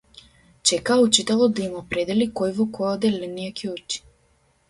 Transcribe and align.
Чекаа 0.69 0.97
учителот 1.07 1.53
да 1.59 1.63
им 1.67 1.75
определи 1.81 2.27
кој 2.41 2.55
во 2.61 2.67
кое 2.77 2.89
одделение 2.93 3.51
ќе 3.61 3.71
учи. 3.77 4.01